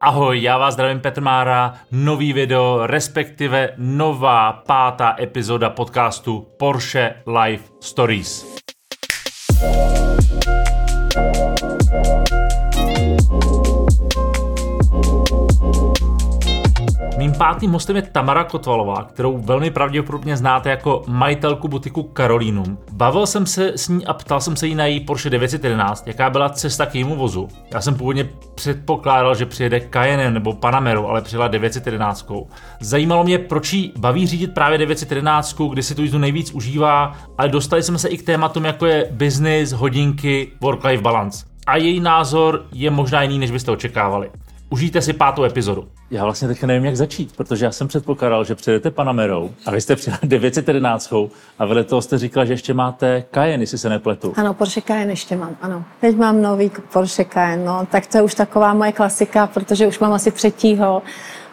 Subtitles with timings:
[0.00, 7.64] Ahoj, já vás zdravím Petr Mára, nový video, respektive nová pátá epizoda podcastu Porsche Life
[7.80, 8.58] Stories.
[17.18, 22.78] Mým pátým hostem je Tamara Kotvalová, kterou velmi pravděpodobně znáte jako majitelku butiku Karolínum.
[22.92, 26.30] Bavil jsem se s ní a ptal jsem se jí na její Porsche 911, jaká
[26.30, 27.48] byla cesta k jejímu vozu.
[27.74, 32.32] Já jsem původně předpokládal, že přijede Cayenne nebo Panameru, ale přijela 911.
[32.80, 37.48] Zajímalo mě, proč jí baví řídit právě 911, kdy si tu jízdu nejvíc užívá, ale
[37.48, 41.46] dostali jsme se i k tématům, jako je business, hodinky, work-life balance.
[41.66, 44.30] A její názor je možná jiný, než byste očekávali.
[44.70, 45.88] Užijte si pátou epizodu.
[46.10, 49.80] Já vlastně teďka nevím, jak začít, protože já jsem předpokládal, že přijedete Panamerou a vy
[49.80, 51.12] jste přijeli 911
[51.58, 54.32] a vedle toho jste říkal, že ještě máte Cayenne, jestli se nepletu.
[54.36, 55.84] Ano, Porsche Cayenne ještě mám, ano.
[56.00, 59.98] Teď mám nový Porsche Cayenne, no, tak to je už taková moje klasika, protože už
[59.98, 61.02] mám asi třetího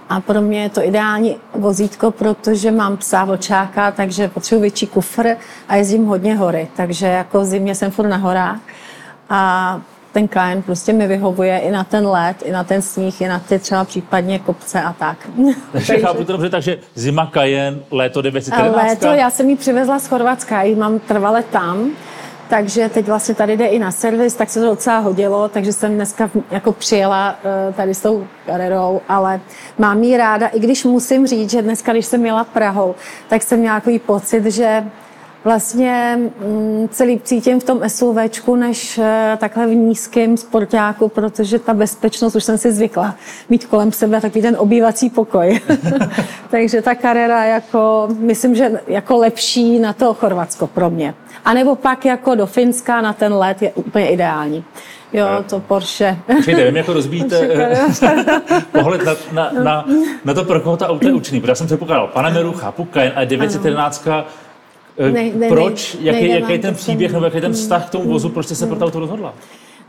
[0.09, 5.27] a pro mě je to ideální vozítko, protože mám psa vlčáka, takže potřebuji větší kufr
[5.67, 8.59] a jezdím hodně hory, takže jako v zimě jsem furt na horách
[9.29, 9.81] a
[10.15, 13.39] ten Cayenne prostě mi vyhovuje i na ten let, i na ten sníh, i na
[13.39, 15.17] ty třeba případně kopce a tak.
[15.71, 18.87] Takže chápu to dobře, takže zima Cayenne, léto 914.
[18.87, 21.91] Léto, já jsem ji přivezla z Chorvatska, ji mám trvale tam,
[22.49, 25.95] takže teď vlastně tady jde i na servis, tak se to docela hodilo, takže jsem
[25.95, 27.35] dneska jako přijela
[27.69, 29.41] eh, tady s tou Carrerou, ale
[29.77, 32.95] mám ji ráda, i když musím říct, že dneska, když jsem měla Prahou,
[33.27, 34.83] tak jsem měla takový pocit, že
[35.45, 41.73] vlastně mm, celý cítím v tom SUVčku, než eh, takhle v nízkém sportáku, protože ta
[41.73, 43.15] bezpečnost, už jsem si zvykla
[43.49, 45.59] mít kolem sebe takový ten obývací pokoj.
[46.49, 51.13] Takže ta kariéra jako, myslím, že jako lepší na to Chorvatsko pro mě.
[51.45, 54.63] A nebo pak jako do Finska na ten let je úplně ideální.
[55.13, 56.17] Jo, to Porsche.
[56.41, 57.49] Přijde, nevím, jako rozbíjíte
[58.71, 59.85] pohled na, na, na,
[60.25, 61.41] na, to, pro koho ta auto je určený.
[61.41, 64.23] Protože já jsem předpokládal Panameru, chápu, Cayenne a 911 Eh,
[64.99, 65.93] ne, ne, proč?
[65.93, 68.29] Ne, jaký, jaký je ten příběh nebo jaký je ten vztah k tomu vozu?
[68.29, 69.33] Proč jste se pro to auto rozhodla?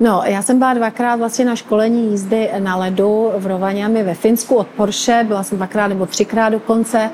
[0.01, 4.55] No, já jsem byla dvakrát vlastně na školení jízdy na ledu v Rovaněmi ve Finsku
[4.55, 7.11] od Porsche, byla jsem dvakrát nebo třikrát dokonce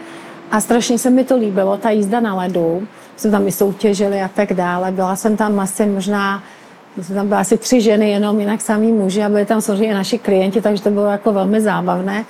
[0.50, 2.86] a strašně se mi to líbilo, ta jízda na ledu.
[3.16, 4.92] Jsme tam i soutěžili a tak dále.
[4.92, 6.42] Byla jsem tam asi možná
[7.00, 10.19] jsem tam byla asi tři ženy jenom, jinak samý muži a byli tam samozřejmě naši
[10.19, 12.25] klienti, takže to bylo jako velmi zábavné.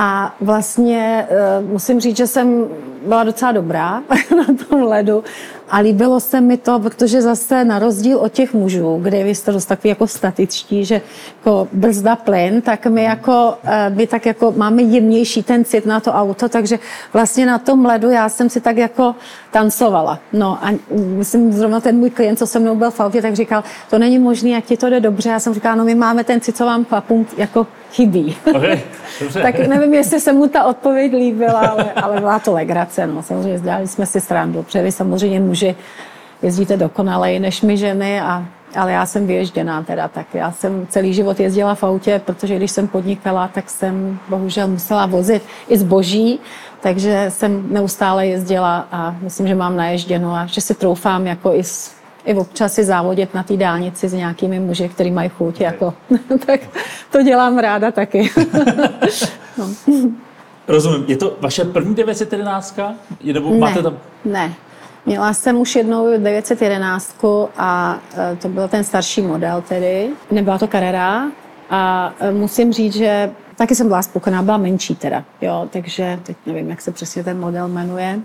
[0.00, 2.66] A vlastně uh, musím říct, že jsem
[3.06, 4.02] byla docela dobrá
[4.36, 5.24] na tom ledu
[5.70, 9.52] a líbilo se mi to, protože zase na rozdíl od těch mužů, kde vy jste
[9.52, 11.00] dost takový jako statičtí, že
[11.38, 16.00] jako brzda plyn, tak my jako, uh, my tak jako máme jemnější ten cit na
[16.00, 16.78] to auto, takže
[17.12, 19.14] vlastně na tom ledu já jsem si tak jako
[19.50, 20.18] tancovala.
[20.32, 23.64] No a myslím, zrovna ten můj klient, co se mnou byl v autě, tak říkal,
[23.90, 25.28] to není možné, jak ti to jde dobře.
[25.28, 28.36] Já jsem říkala, no my máme ten cit, co vám chlapům jako chybí.
[28.54, 28.80] Okay,
[29.42, 33.06] tak nevím, jestli se mu ta odpověď líbila, ale, ale byla to legrace.
[33.06, 33.22] No.
[33.22, 35.57] Samozřejmě dělali jsme si srandu, protože vy samozřejmě muži
[36.42, 38.44] jezdíte dokonaleji než my ženy, a,
[38.76, 42.70] ale já jsem vyježděná teda, tak já jsem celý život jezdila v autě, protože když
[42.70, 46.40] jsem podnikala, tak jsem bohužel musela vozit i zboží,
[46.80, 51.64] takže jsem neustále jezdila a myslím, že mám naježděno a že si troufám jako i
[51.64, 51.98] s
[52.28, 55.60] i občas si závodit na té dálnici s nějakými muži, který mají chuť.
[55.60, 55.94] Jako.
[56.46, 56.60] tak
[57.10, 58.30] to dělám ráda taky.
[59.58, 59.68] no.
[60.68, 61.04] Rozumím.
[61.08, 62.78] Je to vaše první 911?
[63.24, 63.98] Nebo ne, máte tam...
[64.24, 64.54] ne.
[65.06, 67.24] Měla jsem už jednou 911
[67.56, 67.98] a
[68.32, 70.10] e, to byl ten starší model tedy.
[70.30, 71.30] Nebyla to Carrera
[71.70, 76.36] a e, musím říct, že taky jsem byla spokojená, byla menší teda, jo, takže teď
[76.46, 78.20] nevím, jak se přesně ten model jmenuje,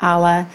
[0.00, 0.46] ale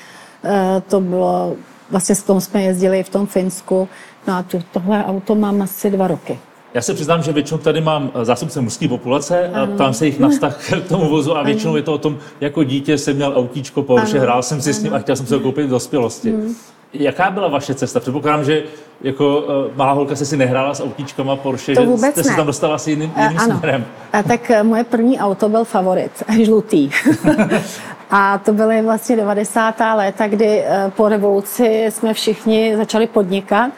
[0.44, 1.56] e, to bylo
[1.90, 3.90] vlastně s tom jsme jezdili v tom Finsku.
[4.28, 6.40] No a to, tohle auto mám asi dva roky.
[6.74, 10.20] Já se přiznám, že většinou tady mám eh, zástupce mužské populace a ptám se jich
[10.20, 11.78] na vztah k tomu vozu a většinou ano.
[11.78, 14.26] je to o tom, jako dítě jsem měl autíčko Porsche, ano.
[14.26, 14.80] hrál jsem si ano.
[14.80, 16.32] s ním a chtěl jsem se ho koupit v dospělosti.
[16.32, 16.56] Hmm.
[16.94, 18.00] Jaká byla vaše cesta?
[18.00, 18.64] Předpokládám, že
[19.02, 22.30] jako uh, malá holka se si nehrála s autíčkama Porsche, to vůbec že jste ne.
[22.30, 23.58] se tam dostala asi jiným, jiným uh, ano.
[23.58, 23.86] směrem.
[24.14, 26.12] A tak moje první auto byl favorit,
[26.44, 26.90] žlutý.
[28.12, 29.76] A to byly vlastně 90.
[29.96, 33.72] léta, kdy eh, po revoluci jsme všichni začali podnikat.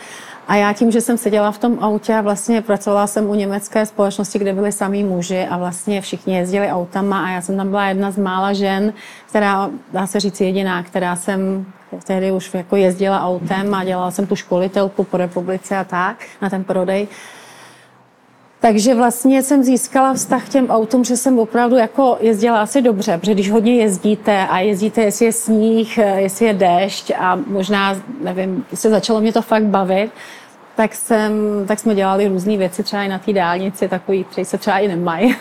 [0.48, 3.86] A já tím, že jsem seděla v tom autě a vlastně pracovala jsem u německé
[3.86, 7.88] společnosti, kde byli samý muži a vlastně všichni jezdili autama a já jsem tam byla
[7.88, 8.94] jedna z mála žen,
[9.30, 11.66] která, dá se říct jediná, která jsem
[12.04, 16.50] tehdy už jako jezdila autem a dělala jsem tu školitelku po republice a tak na
[16.50, 17.08] ten prodej.
[18.64, 23.18] Takže vlastně jsem získala vztah k těm autům, že jsem opravdu jako jezdila asi dobře,
[23.18, 28.66] protože když hodně jezdíte a jezdíte, jestli je sníh, jestli je déšť a možná, nevím,
[28.74, 30.12] se začalo mě to fakt bavit,
[30.76, 31.34] tak, jsem,
[31.68, 34.88] tak jsme dělali různé věci, třeba i na té dálnici, takový, které se třeba i
[34.88, 35.36] nemají.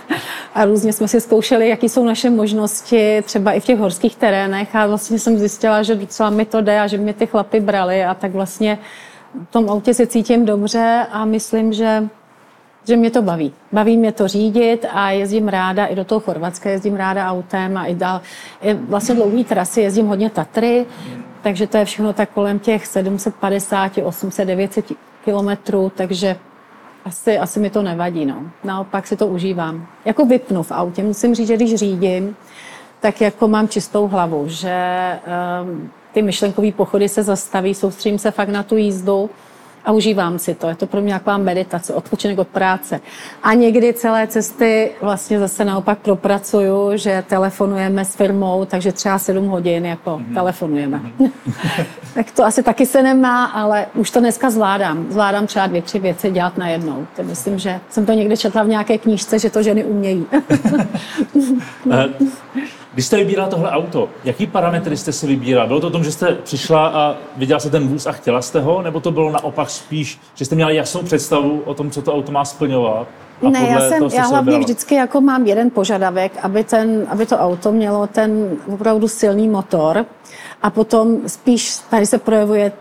[0.54, 4.76] A různě jsme si zkoušeli, jaké jsou naše možnosti, třeba i v těch horských terénech.
[4.76, 8.04] A vlastně jsem zjistila, že docela mi to jde a že mě ty chlapy brali.
[8.04, 8.78] A tak vlastně
[9.48, 12.08] v tom autě se cítím dobře a myslím, že
[12.84, 13.52] že mě to baví.
[13.72, 17.86] Baví mě to řídit a jezdím ráda i do toho Chorvatska, jezdím ráda autem a
[17.86, 18.20] i dál.
[18.74, 20.86] Vlastně dlouhý trasy, jezdím hodně Tatry,
[21.42, 24.92] takže to je všechno tak kolem těch 750, 800, 900
[25.24, 26.36] kilometrů, takže
[27.04, 28.26] asi, asi mi to nevadí.
[28.26, 28.42] No.
[28.64, 29.86] Naopak si to užívám.
[30.04, 31.02] Jako vypnu v autě.
[31.02, 32.36] Musím říct, že když řídím,
[33.00, 34.74] tak jako mám čistou hlavu, že
[35.62, 39.30] um, ty myšlenkové pochody se zastaví, soustředím se fakt na tu jízdu
[39.84, 40.68] a užívám si to.
[40.68, 43.00] Je to pro mě taková meditace, odpočinek od práce.
[43.42, 49.46] A někdy celé cesty vlastně zase naopak propracuju, že telefonujeme s firmou, takže třeba 7
[49.46, 50.34] hodin jako mm-hmm.
[50.34, 51.00] telefonujeme.
[51.18, 51.30] Mm-hmm.
[52.14, 55.06] tak to asi taky se nemá, ale už to dneska zvládám.
[55.10, 57.06] Zvládám třeba dvě, tři věci dělat najednou.
[57.16, 60.26] To myslím, že jsem to někde četla v nějaké knížce, že to ženy umějí.
[61.90, 62.08] Eh,
[62.94, 65.66] když jste vybírala tohle auto, jaký parametry jste si vybírala?
[65.66, 68.60] Bylo to o tom, že jste přišla a viděla jste ten vůz a chtěla jste
[68.60, 72.14] ho, nebo to bylo naopak spíš, že jste měla jasnou představu o tom, co to
[72.14, 73.08] auto má splňovat?
[73.46, 77.38] A ne, já, jsem, já hlavně vždycky jako mám jeden požadavek, aby, ten, aby to
[77.38, 80.06] auto mělo ten opravdu silný motor
[80.62, 82.72] a potom spíš tady se projevuje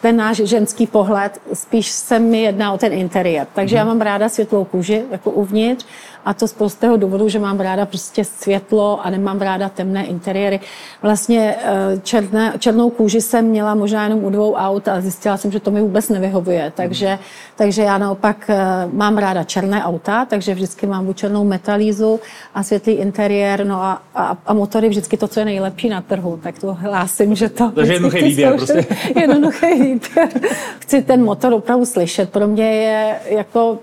[0.00, 3.46] ten náš ženský pohled, spíš se mi jedná o ten interiér.
[3.54, 3.78] Takže mm.
[3.78, 3.94] já mhm.
[3.94, 5.86] mám ráda světlou kůži, jako uvnitř,
[6.24, 10.60] a to z prostého důvodu, že mám ráda prostě světlo a nemám ráda temné interiéry.
[11.02, 15.52] Vlastně eh, černé, černou kůži jsem měla možná jenom u dvou aut a zjistila jsem,
[15.52, 16.72] že to mi vůbec nevyhovuje.
[16.76, 17.18] Takže,
[17.56, 18.58] takže já naopak eh,
[18.92, 22.20] mám ráda černé auta, takže vždycky mám buď černou metalízu
[22.54, 26.40] a světlý interiér, no a, a, a motory vždycky to, co je nejlepší na trhu.
[26.42, 27.70] Tak to hlásím, že to...
[27.70, 28.86] Takže jednoduchý výběr prostě.
[29.20, 30.28] Jednoduchý výběr.
[30.78, 32.30] Chci ten motor opravdu slyšet.
[32.30, 33.78] Pro mě je jako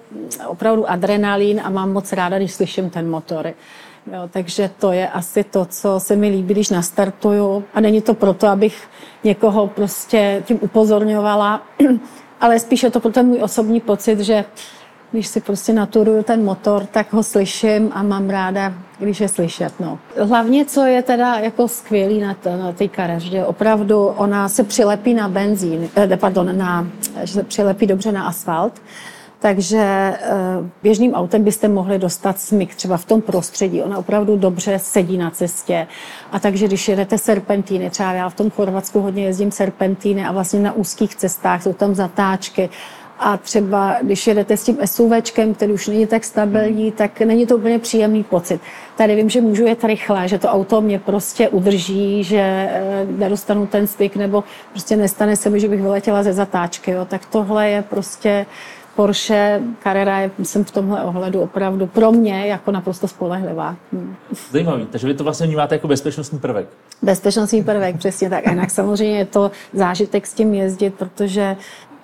[0.48, 3.54] opravdu adrenalín a mám moc ráda když slyším ten motor.
[4.14, 7.64] Jo, takže to je asi to, co se mi líbí, když nastartuju.
[7.74, 8.88] A není to proto, abych
[9.24, 11.62] někoho prostě tím upozorňovala,
[12.42, 14.46] ale spíš je to pro ten můj osobní pocit, že
[15.12, 19.80] když si prostě naturuju ten motor, tak ho slyším a mám ráda, když je slyšet.
[19.80, 20.00] No.
[20.22, 25.14] Hlavně, co je teda jako skvělý na, na té kare, že opravdu ona se přilepí
[25.14, 26.88] na benzín, eh, pardon, na,
[27.24, 28.74] že se přilepí dobře na asfalt,
[29.40, 30.18] takže eh,
[30.84, 33.82] běžným autem byste mohli dostat smyk třeba v tom prostředí.
[33.82, 35.88] Ona opravdu dobře sedí na cestě.
[36.32, 40.60] A takže když jedete serpentíny, třeba já v tom Chorvatsku hodně jezdím serpentíny a vlastně
[40.60, 42.70] na úzkých cestách jsou tam zatáčky,
[43.20, 47.58] a třeba, když jedete s tím SUVčkem, který už není tak stabilní, tak není to
[47.58, 48.62] úplně příjemný pocit.
[48.98, 53.68] Tady vím, že můžu jet rychle, že to auto mě prostě udrží, že eh, nedostanu
[53.68, 56.92] ten styk, nebo prostě nestane se mi, že bych vyletěla ze zatáčky.
[56.92, 57.06] Jo.
[57.06, 58.46] Tak tohle je prostě
[58.98, 63.76] Porsche Carrera je, jsem v tomhle ohledu opravdu pro mě jako naprosto spolehlivá.
[63.94, 64.16] Hmm.
[64.52, 66.68] Zajímavý, takže vy to vlastně vnímáte jako bezpečnostní prvek.
[67.02, 68.48] Bezpečnostní prvek, přesně tak.
[68.48, 71.56] A jinak samozřejmě je to zážitek s tím jezdit, protože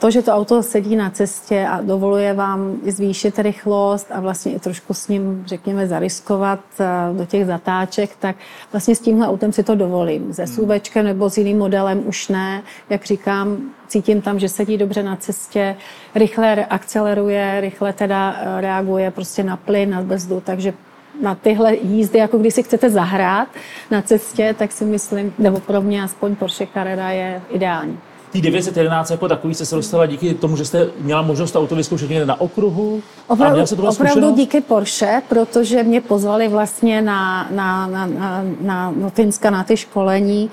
[0.03, 4.59] to, že to auto sedí na cestě a dovoluje vám zvýšit rychlost a vlastně i
[4.59, 6.85] trošku s ním, řekněme, zariskovat eh,
[7.17, 8.35] do těch zatáček, tak
[8.71, 10.33] vlastně s tímhle autem si to dovolím.
[10.33, 10.53] Se hmm.
[10.53, 12.63] SUVčkem nebo s jiným modelem už ne.
[12.89, 13.57] Jak říkám,
[13.87, 15.75] cítím tam, že sedí dobře na cestě,
[16.15, 20.73] rychle akceleruje, rychle teda eh, reaguje prostě na plyn, na brzdu, takže
[21.21, 23.47] na tyhle jízdy, jako když si chcete zahrát
[23.91, 27.99] na cestě, tak si myslím, nebo pro mě aspoň Porsche Carrera je ideální.
[28.33, 32.09] Tý 911 jako takový jste se dostala díky tomu, že jste měla možnost auto vyzkoušet
[32.09, 33.01] někde na okruhu?
[33.27, 38.91] Opravdu, a se opravdu díky Porsche, protože mě pozvali vlastně na, na, na, na, na
[38.91, 40.51] Notinska na ty školení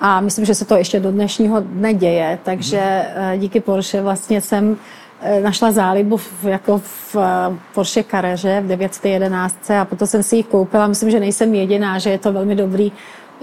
[0.00, 3.40] a myslím, že se to ještě do dnešního dne děje, takže hmm.
[3.40, 4.76] díky Porsche vlastně jsem
[5.20, 10.36] eh, našla zálibu v, jako v eh, Porsche Carrere v 911 a potom jsem si
[10.36, 10.86] ji koupila.
[10.86, 12.92] Myslím, že nejsem jediná, že je to velmi dobrý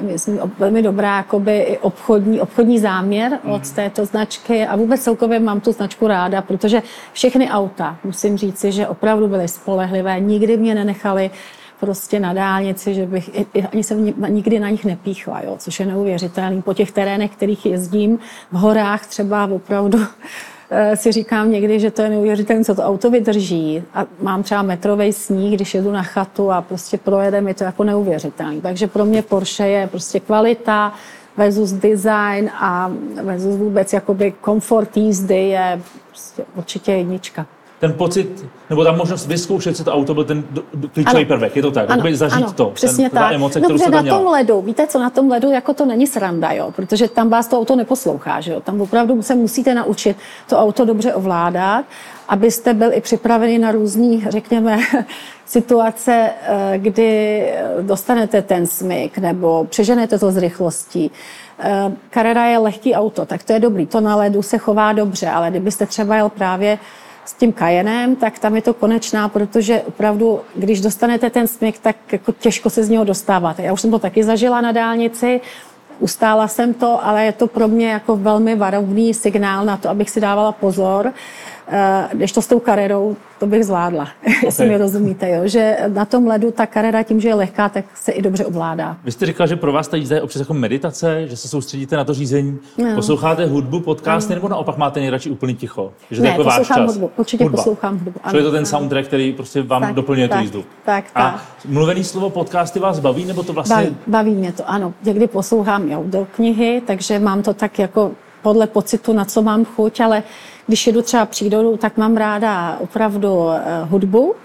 [0.02, 3.76] myslím, velmi dobrá jakoby obchodní, obchodní záměr od mm.
[3.76, 6.82] této značky a vůbec celkově mám tu značku ráda, protože
[7.14, 11.32] všechny auta, musím říci, že opravdu byly spolehlivé, nikdy mě nenechali
[11.80, 13.30] prostě na dálnici, že bych
[13.72, 16.62] ani jsem nikdy na nich nepíchla, jo, což je neuvěřitelné.
[16.62, 18.20] Po těch terénech, kterých jezdím,
[18.52, 20.00] v horách třeba opravdu
[20.96, 23.84] si říkám někdy, že to je neuvěřitelné, co to auto vydrží.
[23.94, 27.84] A mám třeba metrový sníh, když jedu na chatu a prostě projedem, je to jako
[27.84, 28.62] neuvěřitelné.
[28.62, 30.94] Takže pro mě Porsche je prostě kvalita
[31.38, 32.92] versus design a
[33.24, 37.46] versus vůbec jakoby komfort jízdy je prostě určitě jednička.
[37.80, 40.44] Ten pocit, nebo ta možnost vyzkoušet si to auto byl ten
[40.94, 43.34] klíčový prvek, je to tak, ano, zažít ano, to, přesně ten, tak.
[43.34, 46.52] emoce, kterou se na tom ledu, víte co, na tom ledu jako to není sranda,
[46.52, 50.18] jo, protože tam vás to auto neposlouchá, že jo, tam opravdu se musíte naučit
[50.50, 51.86] to auto dobře ovládat,
[52.28, 54.80] abyste byl i připravený na různý, řekněme,
[55.46, 57.44] situace, eh, kdy
[57.82, 61.12] dostanete ten smyk nebo přeženete to z rychlostí.
[61.60, 63.86] Eh, Carrera je lehký auto, tak to je dobrý.
[63.86, 66.80] To na ledu se chová dobře, ale kdybyste třeba jel právě
[67.30, 71.96] s tím kajenem, tak tam je to konečná, protože opravdu, když dostanete ten smyk, tak
[72.12, 73.64] jako těžko se z něho dostáváte.
[73.64, 75.42] Já už jsem to taky zažila na dálnici,
[76.00, 80.10] ustála jsem to, ale je to pro mě jako velmi varovný signál na to, abych
[80.10, 81.14] si dávala pozor.
[81.72, 84.36] Eh, když to s tou karerou, to bych zvládla, okay.
[84.44, 85.42] jestli mi rozumíte, jo?
[85.46, 88.98] že na tom ledu ta karera tím, že je lehká, tak se i dobře ovládá.
[89.04, 91.98] Vy jste říkala, že pro vás ta jízda je občas jako meditace, že se soustředíte
[91.98, 92.96] na to řízení, no.
[92.96, 94.36] posloucháte hudbu, podcasty, no.
[94.36, 95.94] nebo naopak máte nejradši úplně ticho?
[96.12, 96.96] Že ne, to jako poslouchám váš čas?
[96.96, 97.58] hudbu, určitě hudba.
[97.58, 98.20] poslouchám hudbu.
[98.24, 98.66] Ano, je to ten ano.
[98.66, 100.66] soundtrack, který prostě vám tak, doplňuje tak, tu jízdu.
[100.86, 101.24] Tak, tak.
[101.24, 103.76] A mluvený slovo podcasty vás baví, nebo to vlastně...
[103.76, 104.94] Baví, baví mě to, ano.
[105.04, 108.12] Někdy poslouchám do knihy, takže mám to tak jako
[108.42, 110.24] podle pocitu, na co mám chuť, ale
[110.70, 113.54] když jedu třeba přírodou, tak mám ráda opravdu uh,
[113.90, 114.36] hudbu.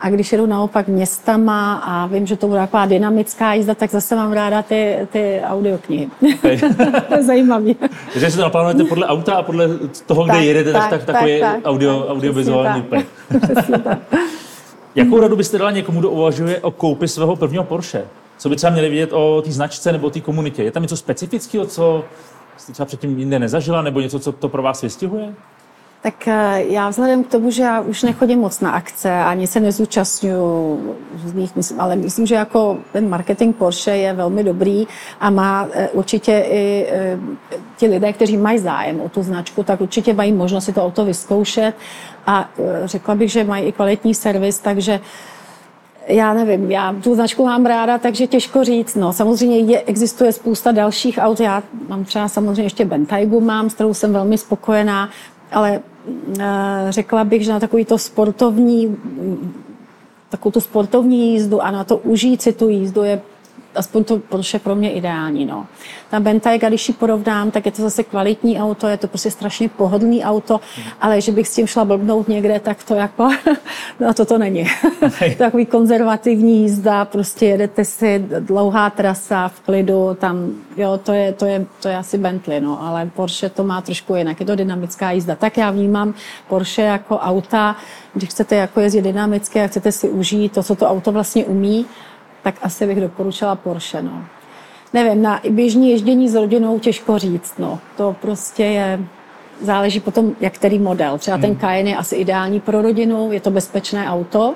[0.00, 4.16] A když jedu naopak městama a vím, že to bude taková dynamická jízda, tak zase
[4.16, 6.08] mám ráda ty, ty audioknihy.
[6.34, 6.58] Okay.
[7.08, 7.74] to je zajímavé.
[8.12, 9.68] Takže si to naplánujete podle auta a podle
[10.06, 13.04] toho, kde tak, jedete, tak, tak, tak takový tak, audio, tak, audiovizuální úplně.
[14.94, 18.04] Jakou radu byste dala někomu, kdo uvažuje o koupi svého prvního Porsche?
[18.38, 20.62] Co by třeba měli vidět o té značce nebo té komunitě?
[20.62, 22.04] Je tam něco specifického, co
[22.56, 25.34] jste třeba předtím jinde nezažila, nebo něco, co to pro vás vystihuje?
[26.02, 29.60] Tak eh, já vzhledem k tomu, že já už nechodím moc na akce, ani se
[29.60, 30.80] nezúčastňuju
[31.24, 34.86] různých, myslím, ale myslím, že jako ten marketing Porsche je velmi dobrý
[35.20, 37.18] a má eh, určitě i eh,
[37.76, 41.04] ti lidé, kteří mají zájem o tu značku, tak určitě mají možnost si to auto
[41.04, 41.74] vyzkoušet
[42.26, 42.48] a
[42.84, 45.00] řekla bych, že mají i kvalitní servis, takže
[46.08, 48.94] já nevím, já tu značku mám ráda, takže těžko říct.
[48.94, 51.40] No, samozřejmě je, existuje spousta dalších aut.
[51.40, 55.10] Já mám třeba samozřejmě ještě Bentaygu mám, s kterou jsem velmi spokojená,
[55.52, 55.80] ale
[56.40, 56.46] e,
[56.88, 58.96] řekla bych, že na takový to sportovní
[60.28, 63.20] takovou tu sportovní jízdu a na to užít si tu jízdu je
[63.78, 65.46] aspoň to Porsche pro mě ideální.
[65.46, 65.66] No.
[66.10, 69.68] Ta Bentayga, když ji porovnám, tak je to zase kvalitní auto, je to prostě strašně
[69.68, 70.60] pohodlný auto,
[71.00, 73.28] ale že bych s tím šla blbnout někde, tak to jako,
[74.00, 74.66] no to to není.
[75.38, 81.46] Takový konzervativní jízda, prostě jedete si dlouhá trasa v klidu, tam, jo, to je, to
[81.46, 85.10] je, to je asi Bentley, no, ale Porsche to má trošku jinak, je to dynamická
[85.10, 85.34] jízda.
[85.34, 86.14] Tak já vnímám
[86.48, 87.76] Porsche jako auta,
[88.14, 91.86] když chcete jako jezdit dynamicky a chcete si užít to, co to auto vlastně umí,
[92.52, 94.02] tak asi bych doporučila Porsche.
[94.02, 94.24] No.
[94.92, 97.54] Nevím, na běžní ježdění s rodinou těžko říct.
[97.58, 97.78] No.
[97.96, 99.00] To prostě je,
[99.60, 101.18] záleží potom, jak který model.
[101.18, 101.60] Třeba ten hmm.
[101.60, 104.54] Cayenne je asi ideální pro rodinu, je to bezpečné auto.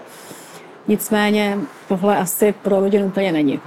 [0.88, 1.58] Nicméně
[1.88, 3.60] tohle asi pro rodinu úplně není.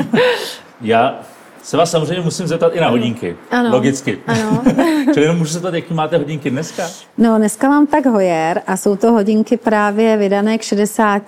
[0.80, 1.20] Já
[1.66, 3.36] se vás samozřejmě musím zeptat i na hodinky.
[3.50, 3.70] Ano.
[3.70, 4.18] Logicky.
[4.26, 4.62] Ano.
[5.14, 6.88] Čili jenom můžu se zeptat, jaký máte hodinky dneska?
[7.18, 11.22] No, dneska mám tak hojer a jsou to hodinky právě vydané k 60.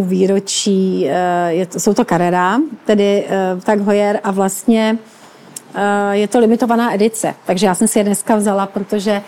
[0.00, 1.06] výročí.
[1.08, 4.98] Eh, je to, jsou to Carrera, tedy eh, tak hojer a vlastně
[5.74, 7.34] eh, je to limitovaná edice.
[7.46, 9.22] Takže já jsem si je dneska vzala, protože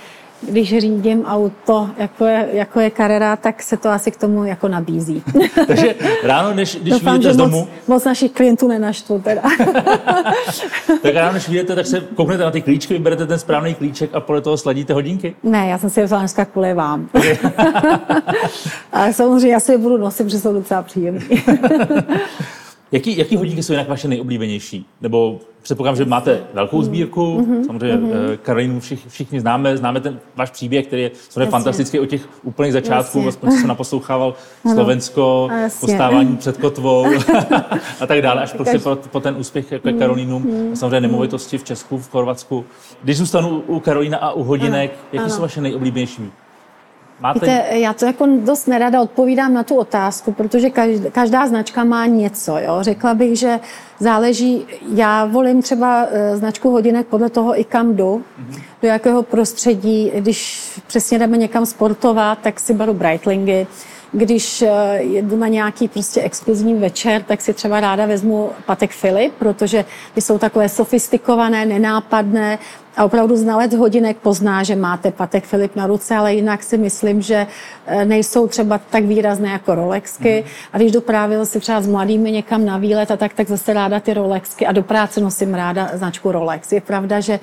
[0.48, 4.68] když řídím auto, jako je, jako je Carrera, tak se to asi k tomu jako
[4.68, 5.22] nabízí.
[5.66, 7.58] Takže ráno, než, když Doufám, vyjdete z domu...
[7.58, 9.42] Moc, moc našich klientů nenaštvu teda.
[11.02, 14.20] tak ráno, než vyjdete, tak se kouknete na ty klíčky, vyberete ten správný klíček a
[14.20, 15.36] podle toho sladíte hodinky?
[15.42, 17.08] Ne, já jsem si je vzala dneska kvůli vám.
[18.92, 21.20] Ale samozřejmě já si je budu nosit, protože jsou docela příjemné.
[22.94, 24.86] Jaký, jaký hodinky jsou jinak vaše nejoblíbenější?
[25.00, 26.84] Nebo předpokládám, že máte velkou mhm.
[26.84, 27.66] sbírku, mm-hmm.
[27.66, 28.36] samozřejmě mm-hmm.
[28.42, 32.72] Karolínu všich, všichni známe, známe ten váš příběh, který je samozřejmě fantastický od těch úplných
[32.72, 34.34] začátků, aspoň jsem naposlouchával
[34.74, 35.48] Slovensko,
[35.80, 37.06] postávání před kotvou
[38.00, 40.72] a tak dále, až prostě po, po ten úspěch jako Karolínu, mm-hmm.
[40.72, 42.64] samozřejmě nemovitosti v Česku, v Chorvatsku.
[43.02, 45.00] Když zůstanu u Karolína a u hodinek, ano.
[45.12, 45.34] jaké ano.
[45.34, 46.30] jsou vaše nejoblíbenější?
[47.24, 47.40] Máte...
[47.40, 52.06] Víte, já to jako dost nerada odpovídám na tu otázku, protože každá, každá značka má
[52.06, 52.58] něco.
[52.58, 52.78] Jo?
[52.80, 53.60] Řekla bych, že
[53.98, 58.62] záleží, já volím třeba eh, značku hodinek podle toho i kam jdu, mm-hmm.
[58.82, 63.66] do jakého prostředí, když přesně jdeme někam sportovat, tak si beru Breitlingy,
[64.12, 69.34] když eh, jedu na nějaký prostě exkluzivní večer, tak si třeba ráda vezmu Patek Filip,
[69.38, 72.58] protože ty jsou takové sofistikované, nenápadné
[72.96, 77.22] a opravdu znalec hodinek pozná, že máte Patek Filip na ruce, ale jinak si myslím,
[77.22, 77.46] že
[77.86, 80.44] eh, nejsou třeba tak výrazné jako Rolexky.
[80.46, 80.50] Mm.
[80.72, 83.72] A když jdu právě zase třeba s mladými někam na výlet a tak, tak zase
[83.72, 86.72] ráda ty Rolexky a do práce nosím ráda značku Rolex.
[86.72, 87.40] Je pravda, že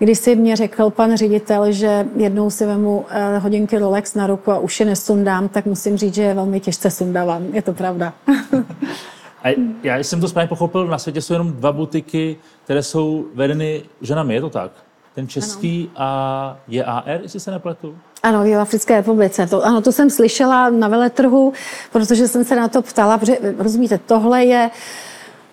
[0.00, 4.52] Když si mě řekl pan ředitel, že jednou si vemu eh, hodinky Rolex na ruku
[4.52, 7.42] a už je nesundám, tak musím říct, že je velmi těžce sundávám.
[7.52, 8.12] Je to pravda.
[9.44, 13.82] A já jsem to správně pochopil, na světě jsou jenom dva butiky, které jsou vedeny
[14.00, 14.70] ženami, je to tak?
[15.14, 16.06] Ten český ano.
[16.08, 17.96] a JAR, jestli se nepletu?
[18.22, 19.46] Ano, v Africké republice.
[19.46, 21.52] To, ano, to jsem slyšela na veletrhu,
[21.92, 24.70] protože jsem se na to ptala, protože rozumíte, tohle je,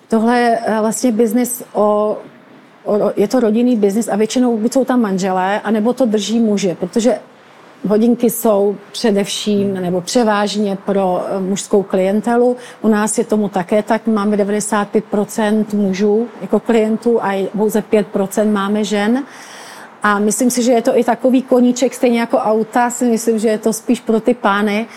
[0.07, 2.17] tohle je eh, vlastně biznis o
[3.15, 7.19] je to rodinný biznis a většinou buď jsou tam manželé, anebo to drží muže, protože
[7.87, 12.57] hodinky jsou především nebo převážně pro eh, mužskou klientelu.
[12.81, 18.83] U nás je tomu také tak, máme 95% mužů jako klientů a pouze 5% máme
[18.83, 19.23] žen.
[20.03, 23.47] A myslím si, že je to i takový koníček, stejně jako auta, si myslím, že
[23.47, 24.87] je to spíš pro ty pány.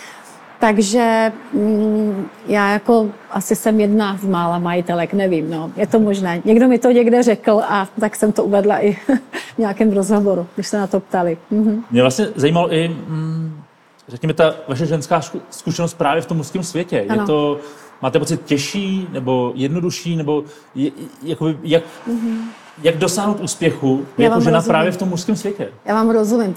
[0.61, 6.43] Takže mm, já jako asi jsem jedna z mála majitelek, nevím, no, je to možné.
[6.45, 8.93] Někdo mi to někde řekl a tak jsem to uvedla i
[9.55, 11.39] v nějakém rozhovoru, když se na to ptali.
[11.51, 11.85] Mhm.
[11.91, 13.61] Mě vlastně zajímalo i, mm,
[14.09, 17.07] řekněme, ta vaše ženská zkušenost právě v tom mužském světě.
[17.09, 17.23] Ano.
[17.23, 17.59] Je to,
[18.03, 20.91] máte pocit těžší nebo jednodušší, nebo je,
[21.23, 22.39] jakoby, jak, mm-hmm.
[22.83, 24.73] jak dosáhnout úspěchu jako žena rozumím.
[24.73, 25.69] právě v tom mužském světě?
[25.85, 26.57] Já vám rozumím.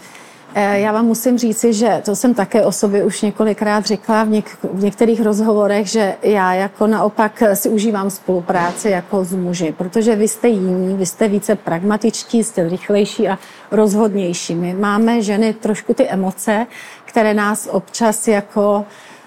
[0.55, 4.29] Eh, já vám musím říci, že to jsem také o sobě už několikrát řekla v,
[4.29, 10.15] něk- v některých rozhovorech, že já jako naopak si užívám spolupráci jako s muži, protože
[10.15, 13.39] vy jste jiní, vy jste více pragmatičtí, jste rychlejší a
[13.71, 14.55] rozhodnější.
[14.55, 16.67] My máme ženy trošku ty emoce,
[17.05, 18.85] které nás občas jako,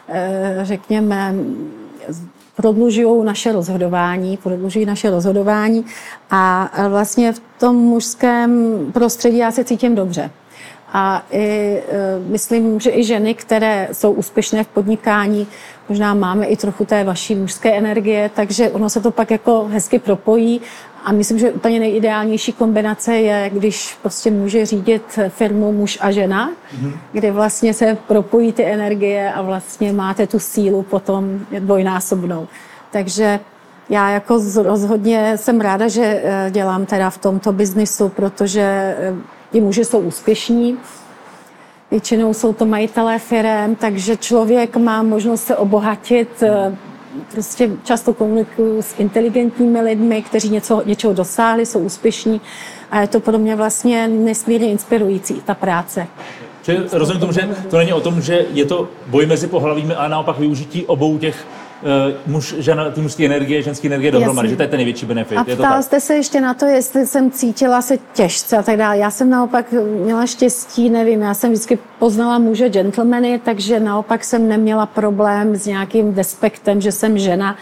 [0.08, 1.34] eh, řekněme,
[2.56, 5.84] prodlužují naše rozhodování, prodlužují naše rozhodování
[6.30, 10.30] a vlastně v tom mužském prostředí já se cítím dobře.
[10.96, 15.46] A i, e, myslím, že i ženy, které jsou úspěšné v podnikání,
[15.88, 19.98] možná máme i trochu té vaší mužské energie, takže ono se to pak jako hezky
[19.98, 20.60] propojí
[21.04, 26.50] a myslím, že úplně nejideálnější kombinace je, když prostě může řídit firmu muž a žena,
[26.50, 26.92] mm-hmm.
[27.12, 32.48] kde vlastně se propojí ty energie a vlastně máte tu sílu potom dvojnásobnou.
[32.90, 33.40] Takže
[33.88, 39.14] já jako rozhodně jsem ráda, že e, dělám teda v tomto biznisu, protože e,
[39.54, 40.78] ti muži jsou úspěšní,
[41.90, 46.42] většinou jsou to majitelé firm, takže člověk má možnost se obohatit.
[46.42, 46.76] Eh,
[47.32, 52.40] prostě často komunikuju s inteligentními lidmi, kteří něco, něčeho dosáhli, jsou úspěšní
[52.90, 56.06] a je to pro mě vlastně nesmírně inspirující, ta práce.
[56.62, 60.08] Čili rozumím tomu, že to není o tom, že je to boj mezi pohlavími, ale
[60.08, 61.46] naopak využití obou těch
[62.26, 65.38] muž, žena, ty mužské energie, ženské energie dohromady, že to je ten největší benefit.
[65.38, 68.98] A ptal jste se ještě na to, jestli jsem cítila se těžce a tak dále.
[68.98, 74.48] Já jsem naopak měla štěstí, nevím, já jsem vždycky poznala muže gentlemany, takže naopak jsem
[74.48, 77.56] neměla problém s nějakým despektem, že jsem žena.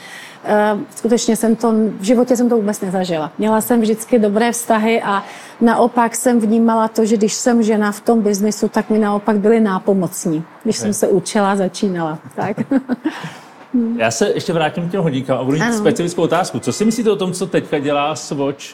[0.75, 3.33] Uh, skutečně jsem to, v životě jsem to vůbec nezažila.
[3.39, 5.25] Měla jsem vždycky dobré vztahy a
[5.61, 9.61] naopak jsem vnímala to, že když jsem žena v tom biznisu, tak mi naopak byli
[9.61, 12.19] nápomocní, když jsem se učila, začínala.
[12.35, 12.57] Tak.
[13.75, 14.01] Hmm.
[14.01, 16.59] Já se ještě vrátím k těm hodinkám a budu mít specifickou otázku.
[16.59, 18.65] Co si myslíte o tom, co teďka dělá Swatch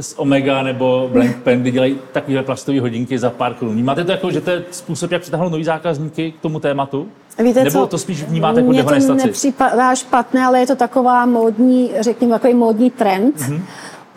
[0.00, 3.84] z Omega nebo Blank Pen, kdy dělají takové plastové hodinky za pár korun.
[3.84, 7.08] Máte to jako, že to je způsob, jak přitáhnout nový zákazníky k tomu tématu?
[7.38, 7.86] Víte Nebo co?
[7.86, 9.12] to spíš vnímáte jako dehonestaci?
[9.12, 13.36] Mně to nepřipadá špatné, ale je to taková módní, řekněme, takový módní trend.
[13.36, 13.60] Mm-hmm.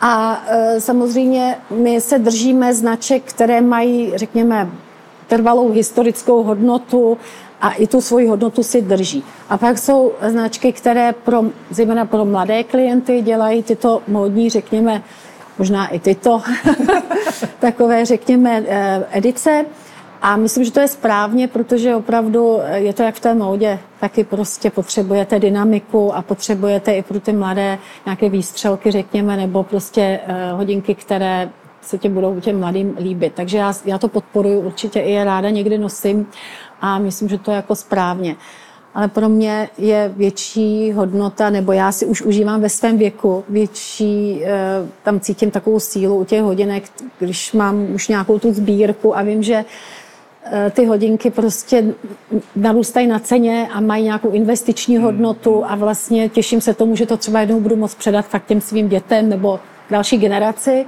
[0.00, 4.68] A e, samozřejmě my se držíme značek, které mají, řekněme,
[5.26, 7.18] trvalou historickou hodnotu,
[7.64, 9.24] a i tu svoji hodnotu si drží.
[9.48, 15.02] A pak jsou značky, které pro, zejména pro mladé klienty dělají tyto módní, řekněme,
[15.58, 16.42] možná i tyto
[17.58, 19.64] takové, řekněme, eh, edice.
[20.22, 24.24] A myslím, že to je správně, protože opravdu je to jak v té módě, taky
[24.24, 30.52] prostě potřebujete dynamiku a potřebujete i pro ty mladé nějaké výstřelky, řekněme, nebo prostě eh,
[30.52, 31.50] hodinky, které
[31.86, 33.32] se tě budou těm mladým líbit.
[33.34, 36.26] Takže já, já to podporuji, určitě i je ráda někdy nosím
[36.84, 38.36] a myslím, že to je jako správně.
[38.94, 44.44] Ale pro mě je větší hodnota, nebo já si už užívám ve svém věku větší,
[44.44, 44.50] eh,
[45.02, 46.84] tam cítím takovou sílu u těch hodinek,
[47.18, 49.64] když mám už nějakou tu sbírku a vím, že
[50.44, 51.84] eh, ty hodinky prostě
[52.56, 57.16] narůstají na ceně a mají nějakou investiční hodnotu a vlastně těším se tomu, že to
[57.16, 60.86] třeba jednou budu moct předat fakt těm svým dětem nebo další generaci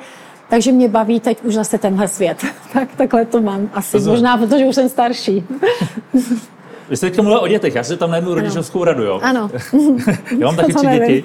[0.48, 2.44] takže mě baví teď už zase tenhle svět.
[2.72, 4.00] tak takhle to mám asi.
[4.00, 5.44] To Možná, protože už jsem starší.
[6.90, 9.20] Vy jste teď mluvila o dětech, já si tam na jednu rodičovskou radu, jo?
[9.22, 9.50] Ano.
[10.38, 11.24] já mám taky tři děti.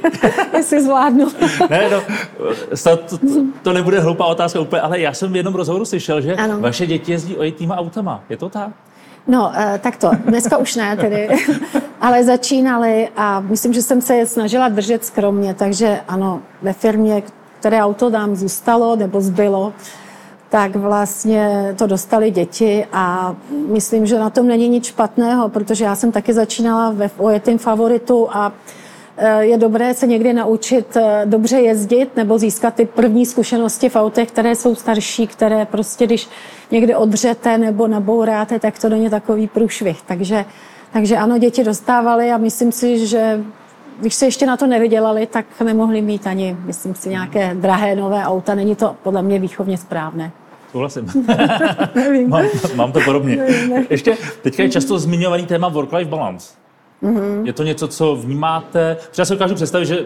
[0.54, 1.28] Jestli zvládnu.
[1.70, 2.02] ne, no,
[2.84, 3.18] to, to,
[3.64, 6.60] to, nebude hloupá otázka úplně, ale já jsem v jednom rozhovoru slyšel, že ano.
[6.60, 8.24] vaše děti jezdí ojetýma autama.
[8.30, 8.72] Je to tak?
[9.28, 10.12] No, eh, tak to.
[10.26, 11.30] Dneska už ne tedy,
[12.02, 17.24] ale začínali a myslím, že jsem se je snažila držet skromně, takže ano, ve firmě,
[17.62, 19.74] které auto nám zůstalo nebo zbylo,
[20.50, 23.36] tak vlastně to dostali děti a
[23.68, 28.28] myslím, že na tom není nic špatného, protože já jsem taky začínala ve ojetým favoritu
[28.32, 28.52] a
[29.18, 33.96] e, je dobré se někdy naučit e, dobře jezdit nebo získat ty první zkušenosti v
[33.96, 36.30] autech, které jsou starší, které prostě, když
[36.72, 40.02] někde odřete nebo nabouráte, tak to není takový průšvih.
[40.02, 40.46] Takže,
[40.94, 43.44] takže ano, děti dostávali a myslím si, že
[44.02, 48.24] když se ještě na to nevydělali, tak nemohli mít ani, myslím si, nějaké drahé nové
[48.24, 48.56] auta.
[48.56, 50.32] Není to podle mě výchovně správné.
[50.72, 51.08] Souhlasím.
[52.28, 53.46] mám, mám to podobně.
[53.90, 56.54] Ještě teďka je často zmiňovaný téma work-life balance.
[57.04, 57.46] Mm-hmm.
[57.46, 58.98] Je to něco, co vnímáte?
[59.18, 60.06] Já si dokážu představit, že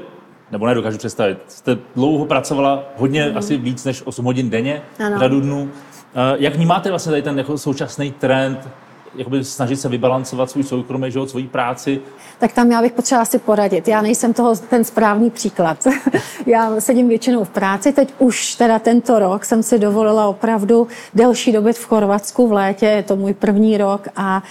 [0.52, 1.38] nebo nedokážu představit.
[1.48, 3.38] Jste dlouho pracovala, hodně, mm.
[3.38, 5.20] asi víc než 8 hodin denně, ano.
[5.20, 5.70] řadu dnů.
[6.16, 8.70] Eh, jak vnímáte vlastně tady ten jako současný trend
[9.18, 12.02] jakoby snažit se vybalancovat svůj soukromý život, svoji práci?
[12.40, 13.88] Tak tam já bych potřeba asi poradit.
[13.88, 15.88] Já nejsem toho ten správný příklad.
[16.46, 17.94] já sedím většinou v práci.
[17.94, 22.86] Teď už teda tento rok jsem si dovolila opravdu delší doby v Chorvatsku v létě.
[22.86, 24.44] Je to můj první rok a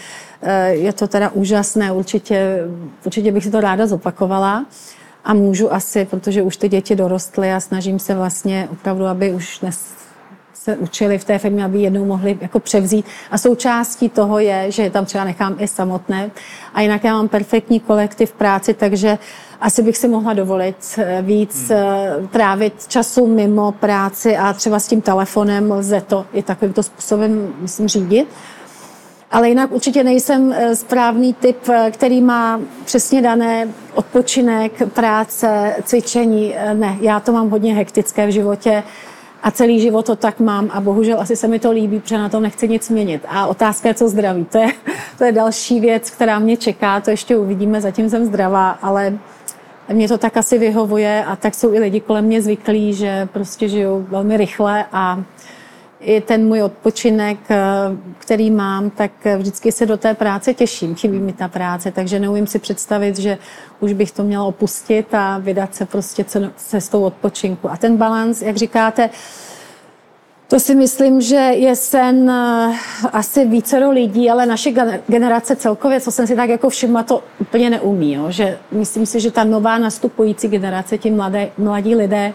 [0.42, 1.92] eh, je to teda úžasné.
[1.92, 2.58] Určitě,
[3.04, 4.66] určitě bych si to ráda zopakovala.
[5.24, 9.58] A můžu asi, protože už ty děti dorostly a snažím se vlastně opravdu, aby už
[9.58, 10.03] dnes
[10.64, 13.06] se učili v té firmě, aby jednou mohli jako převzít.
[13.30, 16.30] A součástí toho je, že je tam třeba nechám i samotné.
[16.74, 19.18] A jinak já mám perfektní kolektiv práci, takže
[19.60, 21.78] asi bych si mohla dovolit eh, víc hmm.
[21.78, 27.54] Eh, trávit času mimo práci a třeba s tím telefonem lze to i takovýmto způsobem,
[27.60, 28.28] myslím, řídit.
[29.30, 31.58] Ale jinak určitě nejsem eh, správný typ,
[31.90, 36.54] který má přesně dané odpočinek, práce, cvičení.
[36.74, 38.82] Ne, já to mám hodně hektické v životě
[39.44, 42.28] a celý život to tak mám a bohužel asi se mi to líbí, protože na
[42.28, 43.22] to nechci nic měnit.
[43.28, 44.44] A otázka je, co zdraví.
[44.44, 44.68] To je,
[45.18, 49.18] to je další věc, která mě čeká, to ještě uvidíme, zatím jsem zdravá, ale
[49.92, 53.68] mě to tak asi vyhovuje a tak jsou i lidi kolem mě zvyklí, že prostě
[53.68, 55.22] žijou velmi rychle a
[56.04, 57.56] i ten můj odpočinek, eh,
[58.18, 60.94] který mám, tak vždycky se do té práce těším.
[60.94, 63.38] Chybí mi ta práce, takže neumím si představit, že
[63.80, 66.24] už bych to měla opustit a vydat se prostě
[66.56, 67.70] cestou odpočinku.
[67.70, 69.10] A ten balans, jak říkáte,
[70.48, 72.76] to si myslím, že je sen eh,
[73.12, 74.72] asi vícero lidí, ale naše
[75.08, 78.12] generace celkově, co jsem si tak jako všimla, to úplně neumí.
[78.12, 78.30] Jo?
[78.30, 82.32] Že myslím si, že ta nová nastupující generace, ti mladé, mladí lidé,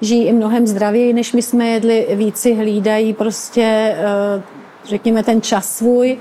[0.00, 3.62] žijí i mnohem zdravěji, než my jsme jedli, víci hlídají prostě,
[3.96, 4.42] eh,
[4.84, 6.18] řekněme, ten čas svůj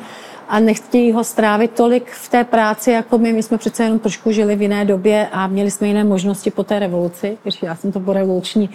[0.49, 3.33] a nechtějí ho strávit tolik v té práci, jako my.
[3.33, 6.63] My jsme přece jenom trošku žili v jiné době a měli jsme jiné možnosti po
[6.63, 8.69] té revoluci, když já jsem to po revoluční,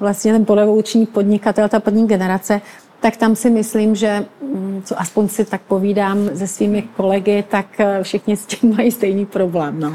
[0.00, 2.60] vlastně ten porevoluční podnikatel, ta první generace,
[3.00, 7.66] tak tam si myslím, že mm, co aspoň si tak povídám se svými kolegy, tak
[7.78, 9.80] eh, všichni s tím mají stejný problém.
[9.80, 9.94] No.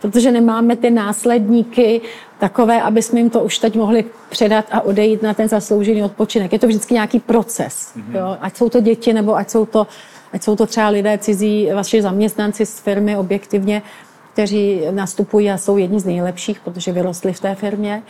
[0.00, 2.00] Protože nemáme ty následníky
[2.38, 6.52] takové, aby jsme jim to už teď mohli předat a odejít na ten zasloužený odpočinek.
[6.52, 7.92] Je to vždycky nějaký proces.
[7.96, 8.16] Mm-hmm.
[8.18, 8.36] Jo?
[8.40, 9.86] Ať jsou to děti, nebo ať jsou to,
[10.32, 13.82] ať jsou to třeba lidé cizí, vaši zaměstnanci z firmy objektivně,
[14.32, 18.02] kteří nastupují a jsou jedni z nejlepších, protože vyrostli v té firmě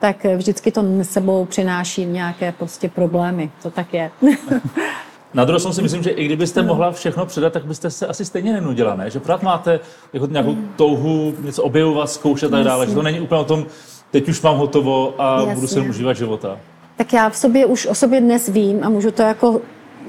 [0.00, 3.50] tak vždycky to sebou přináší nějaké prostě problémy.
[3.62, 4.10] To tak je.
[5.34, 8.24] Na druhou stranu si myslím, že i kdybyste mohla všechno předat, tak byste se asi
[8.24, 9.10] stejně nenudila, ne?
[9.10, 9.80] Že pořád máte
[10.12, 12.86] jako nějakou touhu něco objevovat, zkoušet a tak dále.
[12.86, 13.66] Že to není úplně o tom,
[14.10, 15.54] teď už mám hotovo a Jasně.
[15.54, 16.58] budu se užívat života.
[16.96, 19.60] Tak já v sobě už o sobě dnes vím a můžu to jako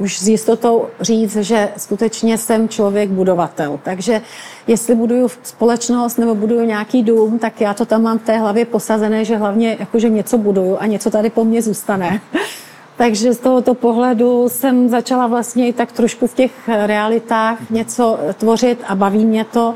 [0.01, 3.79] už s jistotou říct, že skutečně jsem člověk budovatel.
[3.83, 4.21] Takže
[4.67, 8.65] jestli buduju společnost nebo buduju nějaký dům, tak já to tam mám v té hlavě
[8.65, 12.21] posazené, že hlavně jakože něco buduju a něco tady po mně zůstane.
[12.97, 18.79] Takže z tohoto pohledu jsem začala vlastně i tak trošku v těch realitách něco tvořit
[18.87, 19.73] a baví mě to.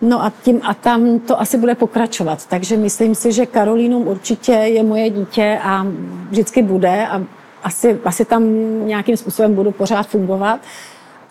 [0.00, 2.46] No a tím a tam to asi bude pokračovat.
[2.46, 5.86] Takže myslím si, že Karolínum určitě je moje dítě a
[6.30, 7.22] vždycky bude a
[7.66, 8.42] asi, asi tam
[8.86, 10.60] nějakým způsobem budu pořád fungovat.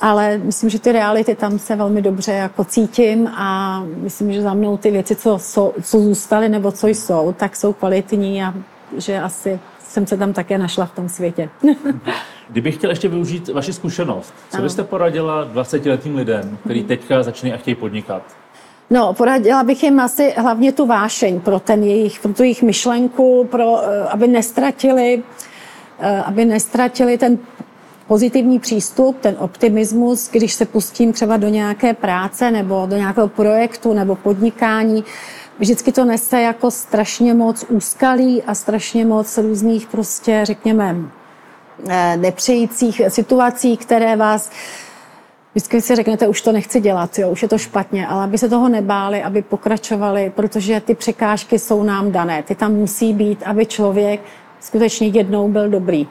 [0.02, 4.54] Ale myslím, že ty reality tam se velmi dobře jako cítím a myslím, že za
[4.54, 8.54] mnou ty věci, co, jsou, co zůstaly nebo co jsou, tak jsou kvalitní a
[8.98, 11.50] že asi jsem se tam také našla v tom světě.
[12.50, 17.58] Kdybych chtěl ještě využít vaši zkušenost, co byste poradila 20-letým lidem, kteří teďka začínají a
[17.58, 18.22] chtějí podnikat?
[18.90, 23.48] No, poradila bych jim asi hlavně tu vášeň pro, ten jejich, pro tu jejich myšlenku,
[23.52, 25.55] pro, eh, aby nestratili Eh,
[26.26, 27.38] aby nestratili ten
[28.08, 33.94] pozitivní přístup, ten optimismus, když se pustím třeba do nějaké práce nebo do nějakého projektu
[33.94, 35.04] nebo podnikání,
[35.60, 40.96] vždycky to nese jako strašně moc úskalí a strašně moc různých prostě, řekněme,
[41.90, 44.52] eh, nepřejících situací, které vás
[45.56, 48.50] Vždycky si řeknete, už to nechci dělat, jo, už je to špatně, ale aby se
[48.50, 52.44] toho nebáli, aby pokračovali, protože ty překážky jsou nám dané.
[52.44, 54.22] Ty tam musí být, aby člověk
[54.66, 56.08] skutečně jednou byl dobrý.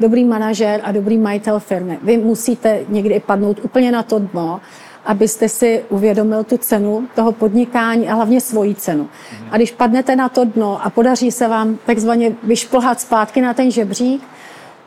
[0.00, 1.98] Dobrý manažer a dobrý majitel firmy.
[2.02, 4.60] Vy musíte někdy padnout úplně na to dno,
[5.04, 9.08] abyste si uvědomil tu cenu toho podnikání a hlavně svoji cenu.
[9.50, 13.70] A když padnete na to dno a podaří se vám takzvaně vyšplhat zpátky na ten
[13.70, 14.22] žebřík,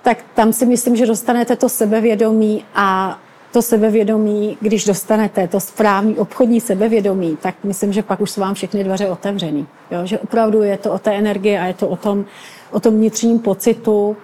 [0.02, 3.20] tak tam si myslím, že dostanete to sebevědomí a
[3.52, 8.54] to sebevědomí, když dostanete to správný obchodní sebevědomí, tak myslím, že pak už jsou vám
[8.54, 9.68] všechny dveře otevřený.
[9.92, 10.00] Jo?
[10.04, 12.26] Že opravdu je to o té energii a je to o tom,
[12.72, 14.18] o tom vnitřním pocitu,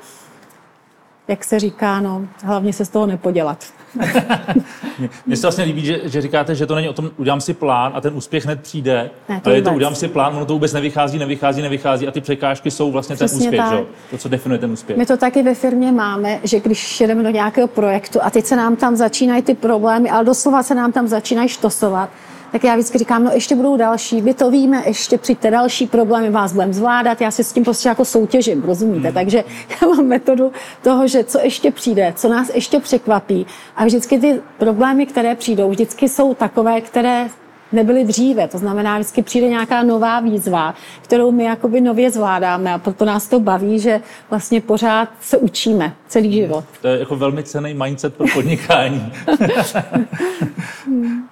[1.28, 3.66] jak se říká, no, hlavně se z toho nepodělat.
[5.26, 7.92] Mně se vlastně líbí, že, že říkáte, že to není o tom, udělám si plán
[7.96, 10.54] a ten úspěch hned přijde, ne, to ale je to udělám si plán, ono to
[10.54, 13.86] vůbec nevychází, nevychází, nevychází a ty překážky jsou vlastně Přesně ten úspěch, že?
[14.12, 14.98] to, co definuje ten úspěch.
[14.98, 18.56] My to taky ve firmě máme, že když jedeme do nějakého projektu a teď se
[18.56, 22.10] nám tam začínají ty problémy, ale doslova se nám tam začínají štosovat,
[22.52, 26.30] tak já vždycky říkám, no ještě budou další, vy to víme, ještě přijďte další problémy,
[26.30, 29.08] vás budeme zvládat, já si s tím prostě jako soutěžím, rozumíte?
[29.08, 29.14] Hmm.
[29.14, 29.44] Takže
[29.82, 34.42] já mám metodu toho, že co ještě přijde, co nás ještě překvapí a vždycky ty
[34.58, 37.28] problémy, které přijdou, vždycky jsou takové, které
[37.72, 38.48] nebyly dříve.
[38.48, 43.28] To znamená, vždycky přijde nějaká nová výzva, kterou my jakoby nově zvládáme a proto nás
[43.28, 46.64] to baví, že vlastně pořád se učíme celý život.
[46.82, 49.14] To je jako velmi cený mindset pro podnikání.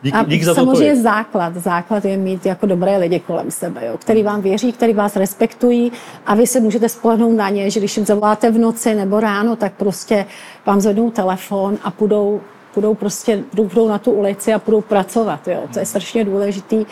[0.04, 1.56] dík, dík za samozřejmě to základ.
[1.56, 5.92] Základ je mít jako dobré lidi kolem sebe, jo, který vám věří, který vás respektují
[6.26, 9.56] a vy se můžete spolehnout na ně, že když jim zavoláte v noci nebo ráno,
[9.56, 10.26] tak prostě
[10.66, 12.42] vám zvednou telefon a půjdou
[12.74, 15.48] půjdou prostě, půjdou na tu ulici a půjdou pracovat.
[15.48, 15.60] Jo.
[15.74, 16.86] To je strašně důležitý.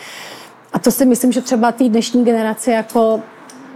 [0.72, 3.20] A to si myslím, že třeba té dnešní generaci jako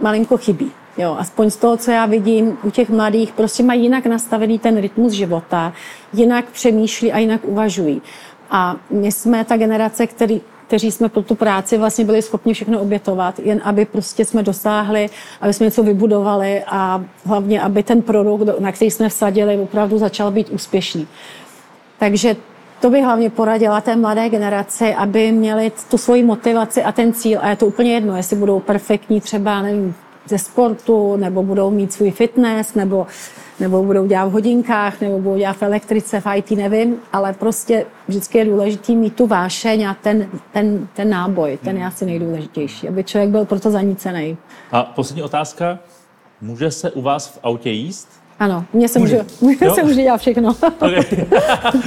[0.01, 0.71] malinko chybí.
[0.97, 4.77] Jo, aspoň z toho, co já vidím u těch mladých, prostě mají jinak nastavený ten
[4.77, 5.73] rytmus života,
[6.13, 8.01] jinak přemýšlí a jinak uvažují.
[8.49, 12.79] A my jsme ta generace, který, kteří jsme pro tu práci vlastně byli schopni všechno
[12.79, 15.09] obětovat, jen aby prostě jsme dosáhli,
[15.41, 20.31] aby jsme něco vybudovali a hlavně, aby ten produkt, na který jsme vsadili, opravdu začal
[20.31, 21.07] být úspěšný.
[21.99, 22.35] Takže
[22.81, 27.39] to bych hlavně poradila té mladé generaci, aby měli tu svoji motivaci a ten cíl.
[27.41, 29.95] A je to úplně jedno, jestli budou perfektní třeba, nevím,
[30.27, 33.07] ze sportu, nebo budou mít svůj fitness, nebo,
[33.59, 37.85] nebo budou dělat v hodinkách, nebo budou dělat v elektrice, v IT, nevím, ale prostě
[38.07, 42.89] vždycky je důležité mít tu vášeň a ten, ten, ten náboj, ten je asi nejdůležitější,
[42.89, 44.37] aby člověk byl proto zanícený.
[44.71, 45.79] A poslední otázka.
[46.41, 48.09] Může se u vás v autě jíst?
[48.39, 50.55] Ano, mě se může, může, se může dělat všechno.
[50.79, 51.03] Okay.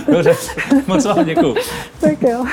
[0.13, 0.37] Dobře,
[0.87, 1.55] moc vám děkuji.
[2.01, 2.45] tak jo,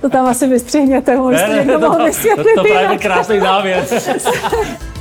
[0.00, 1.96] to tam asi vystřihněte, ne, ne, to, to,
[2.36, 3.86] to, to právě krásný závěr.